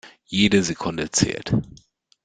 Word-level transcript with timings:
Jede 0.25 0.63
Sekunde 0.63 1.11
zählt. 1.11 1.53